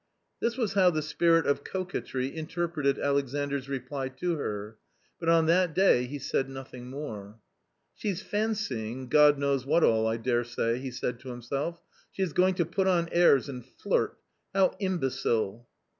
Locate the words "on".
5.29-5.45, 12.87-13.09